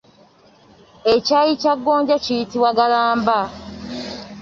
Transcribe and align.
Ekyayi 1.13 1.53
kya 1.61 1.73
gonja 1.83 2.15
kiyitibwa 2.23 2.69
Ggalamba. 2.75 3.39